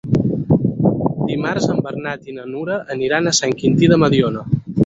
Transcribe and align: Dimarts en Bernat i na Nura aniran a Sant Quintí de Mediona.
Dimarts 1.33 1.69
en 1.75 1.83
Bernat 1.89 2.25
i 2.31 2.35
na 2.39 2.49
Nura 2.55 2.81
aniran 2.97 3.29
a 3.33 3.37
Sant 3.41 3.57
Quintí 3.63 3.93
de 3.93 4.05
Mediona. 4.07 4.47